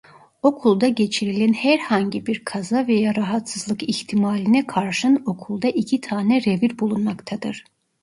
[0.43, 7.63] Okulda geçirilen herhangi bir kaza veya rahatsızlık ihtimaline karşın okulda iki tane revir bulunmaktadır.